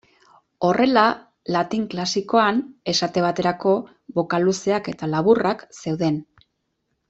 [0.69, 1.03] Horrela,
[1.55, 2.63] latin klasikoan,
[2.95, 3.75] esate baterako,
[4.19, 6.23] bokal luzeak eta laburrak zeuden.